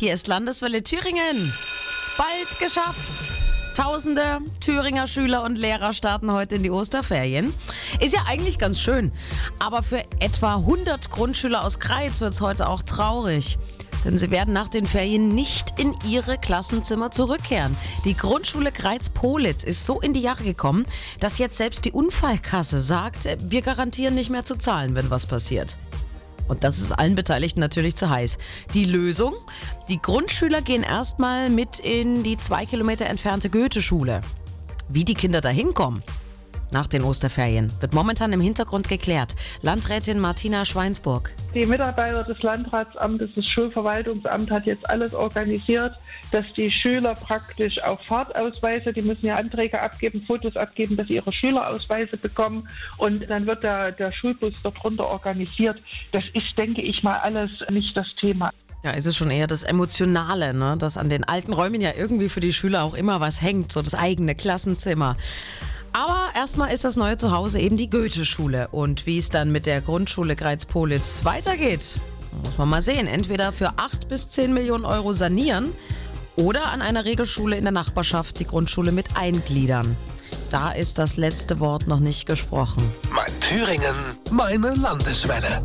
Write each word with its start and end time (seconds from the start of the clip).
Hier 0.00 0.14
ist 0.14 0.28
Landeswelle 0.28 0.84
Thüringen. 0.84 1.52
Bald 2.16 2.60
geschafft. 2.60 3.34
Tausende 3.74 4.38
Thüringer 4.60 5.08
Schüler 5.08 5.42
und 5.42 5.58
Lehrer 5.58 5.92
starten 5.92 6.30
heute 6.30 6.54
in 6.54 6.62
die 6.62 6.70
Osterferien. 6.70 7.52
Ist 7.98 8.14
ja 8.14 8.20
eigentlich 8.28 8.60
ganz 8.60 8.78
schön. 8.78 9.10
Aber 9.58 9.82
für 9.82 10.04
etwa 10.20 10.54
100 10.54 11.10
Grundschüler 11.10 11.64
aus 11.64 11.80
Kreiz 11.80 12.20
wird 12.20 12.30
es 12.30 12.40
heute 12.40 12.68
auch 12.68 12.82
traurig. 12.82 13.58
Denn 14.04 14.16
sie 14.16 14.30
werden 14.30 14.54
nach 14.54 14.68
den 14.68 14.86
Ferien 14.86 15.34
nicht 15.34 15.80
in 15.80 15.92
ihre 16.08 16.38
Klassenzimmer 16.38 17.10
zurückkehren. 17.10 17.76
Die 18.04 18.16
Grundschule 18.16 18.70
Kreiz-Politz 18.70 19.64
ist 19.64 19.84
so 19.84 20.00
in 20.00 20.12
die 20.12 20.20
Jahre 20.20 20.44
gekommen, 20.44 20.86
dass 21.18 21.38
jetzt 21.38 21.58
selbst 21.58 21.84
die 21.84 21.90
Unfallkasse 21.90 22.78
sagt, 22.78 23.26
wir 23.50 23.62
garantieren 23.62 24.14
nicht 24.14 24.30
mehr 24.30 24.44
zu 24.44 24.56
zahlen, 24.58 24.94
wenn 24.94 25.10
was 25.10 25.26
passiert. 25.26 25.76
Und 26.48 26.64
das 26.64 26.78
ist 26.78 26.92
allen 26.92 27.14
Beteiligten 27.14 27.60
natürlich 27.60 27.94
zu 27.94 28.10
heiß. 28.10 28.38
Die 28.74 28.84
Lösung? 28.84 29.34
Die 29.88 30.02
Grundschüler 30.02 30.60
gehen 30.60 30.82
erstmal 30.82 31.48
mit 31.48 31.78
in 31.78 32.22
die 32.22 32.36
zwei 32.36 32.66
Kilometer 32.66 33.06
entfernte 33.06 33.48
Goethe-Schule. 33.48 34.20
Wie 34.90 35.02
die 35.02 35.14
Kinder 35.14 35.40
da 35.40 35.48
hinkommen? 35.48 36.02
Nach 36.74 36.86
den 36.86 37.02
Osterferien 37.02 37.72
wird 37.80 37.94
momentan 37.94 38.34
im 38.34 38.42
Hintergrund 38.42 38.86
geklärt. 38.86 39.34
Landrätin 39.62 40.18
Martina 40.18 40.66
Schweinsburg. 40.66 41.32
Die 41.54 41.64
Mitarbeiter 41.64 42.22
des 42.24 42.42
Landratsamtes, 42.42 43.30
das 43.34 43.48
Schulverwaltungsamt 43.48 44.50
hat 44.50 44.66
jetzt 44.66 44.86
alles 44.90 45.14
organisiert, 45.14 45.94
dass 46.32 46.44
die 46.54 46.70
Schüler 46.70 47.14
praktisch 47.14 47.82
auch 47.82 48.02
Fahrtausweise, 48.02 48.92
die 48.92 49.00
müssen 49.00 49.24
ja 49.24 49.36
Anträge 49.36 49.80
abgeben, 49.80 50.22
Fotos 50.26 50.54
abgeben, 50.54 50.98
dass 50.98 51.06
sie 51.08 51.14
ihre 51.14 51.32
Schülerausweise 51.32 52.18
bekommen 52.18 52.68
und 52.98 53.26
dann 53.30 53.46
wird 53.46 53.62
der, 53.62 53.92
der 53.92 54.12
Schulbus 54.12 54.52
dort 54.62 54.84
runter 54.84 55.06
organisiert. 55.06 55.80
Das 56.12 56.24
ist, 56.34 56.58
denke 56.58 56.82
ich 56.82 57.02
mal, 57.02 57.16
alles 57.20 57.50
nicht 57.70 57.96
das 57.96 58.08
Thema. 58.20 58.50
Ja, 58.88 58.94
ist 58.94 59.04
es 59.04 59.18
schon 59.18 59.30
eher 59.30 59.46
das 59.46 59.64
Emotionale, 59.64 60.54
ne? 60.54 60.78
dass 60.78 60.96
an 60.96 61.10
den 61.10 61.22
alten 61.22 61.52
Räumen 61.52 61.82
ja 61.82 61.90
irgendwie 61.94 62.30
für 62.30 62.40
die 62.40 62.54
Schüler 62.54 62.84
auch 62.84 62.94
immer 62.94 63.20
was 63.20 63.42
hängt, 63.42 63.70
so 63.70 63.82
das 63.82 63.94
eigene 63.94 64.34
Klassenzimmer. 64.34 65.18
Aber 65.92 66.30
erstmal 66.34 66.72
ist 66.72 66.86
das 66.86 66.96
neue 66.96 67.18
Zuhause 67.18 67.60
eben 67.60 67.76
die 67.76 67.90
Goethe-Schule. 67.90 68.68
Und 68.68 69.04
wie 69.04 69.18
es 69.18 69.28
dann 69.28 69.52
mit 69.52 69.66
der 69.66 69.82
Grundschule 69.82 70.36
Greiz-Politz 70.36 71.22
weitergeht, 71.24 72.00
muss 72.42 72.56
man 72.56 72.70
mal 72.70 72.80
sehen. 72.80 73.08
Entweder 73.08 73.52
für 73.52 73.74
8 73.76 74.08
bis 74.08 74.30
10 74.30 74.54
Millionen 74.54 74.86
Euro 74.86 75.12
sanieren 75.12 75.74
oder 76.36 76.72
an 76.72 76.80
einer 76.80 77.04
Regelschule 77.04 77.58
in 77.58 77.64
der 77.64 77.72
Nachbarschaft 77.72 78.40
die 78.40 78.46
Grundschule 78.46 78.90
mit 78.90 79.18
eingliedern. 79.18 79.98
Da 80.48 80.70
ist 80.70 80.98
das 80.98 81.18
letzte 81.18 81.60
Wort 81.60 81.88
noch 81.88 82.00
nicht 82.00 82.24
gesprochen. 82.24 82.90
Mein 83.10 83.38
Thüringen, 83.40 83.94
meine 84.30 84.74
Landeswelle. 84.76 85.62